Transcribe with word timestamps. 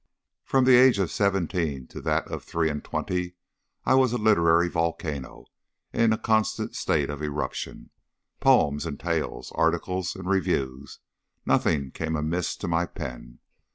From 0.45 0.65
the 0.65 0.77
age 0.77 0.97
of 0.97 1.11
seventeen 1.11 1.85
to 1.89 2.01
that 2.01 2.27
of 2.27 2.43
three 2.43 2.71
and 2.71 2.83
twenty 2.83 3.35
I 3.85 3.93
was 3.93 4.13
a 4.13 4.17
literary 4.17 4.67
volcano 4.67 5.45
in 5.93 6.11
a 6.11 6.17
constant 6.17 6.75
state 6.75 7.11
of 7.11 7.21
eruption. 7.21 7.91
Poems 8.39 8.87
and 8.87 8.99
tales, 8.99 9.51
articles 9.53 10.15
and 10.15 10.27
reviews, 10.27 10.97
nothing 11.45 11.91
came 11.91 12.15
amiss 12.15 12.55
to 12.55 12.67
my 12.67 12.87
pen. 12.87 13.41